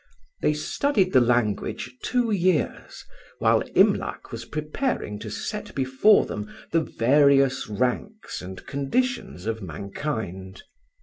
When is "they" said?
0.41-0.55